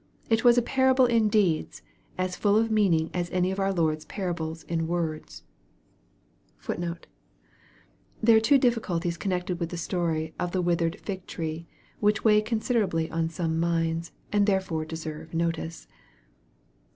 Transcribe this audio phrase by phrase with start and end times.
[0.31, 1.83] It was a parable in deeds,
[2.17, 5.43] as full of meaning as any of our Lord's parables in words.*
[6.67, 11.67] * There are two difficulties connected with the story of the with ered fig tree,
[11.99, 15.87] which weigh considerably on some minds, and therefore deserve notice.